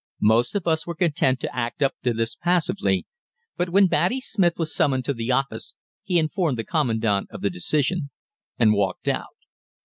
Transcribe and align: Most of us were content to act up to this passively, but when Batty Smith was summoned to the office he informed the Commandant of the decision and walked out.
Most 0.23 0.55
of 0.55 0.65
us 0.65 0.87
were 0.87 0.95
content 0.95 1.39
to 1.41 1.55
act 1.55 1.83
up 1.83 1.93
to 2.01 2.11
this 2.11 2.33
passively, 2.33 3.05
but 3.55 3.69
when 3.69 3.85
Batty 3.85 4.19
Smith 4.19 4.57
was 4.57 4.73
summoned 4.73 5.05
to 5.05 5.13
the 5.13 5.31
office 5.31 5.75
he 6.01 6.17
informed 6.17 6.57
the 6.57 6.63
Commandant 6.63 7.27
of 7.29 7.41
the 7.41 7.51
decision 7.51 8.09
and 8.57 8.73
walked 8.73 9.07
out. 9.07 9.27